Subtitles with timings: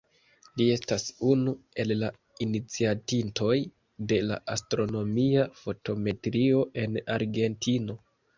[0.59, 1.03] Li estas
[1.33, 1.51] unu
[1.83, 2.09] el la
[2.45, 3.59] iniciatintoj
[4.13, 8.01] de la astronomia fotometrio en Argentino.